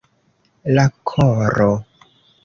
[0.77, 1.69] La koro.